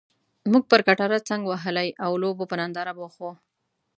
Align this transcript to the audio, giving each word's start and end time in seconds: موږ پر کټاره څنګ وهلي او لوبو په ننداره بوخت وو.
موږ 0.51 0.63
پر 0.71 0.81
کټاره 0.87 1.19
څنګ 1.29 1.41
وهلي 1.45 1.89
او 2.05 2.11
لوبو 2.21 2.43
په 2.49 2.55
ننداره 2.61 2.93
بوخت 2.97 3.17
وو. 3.19 3.31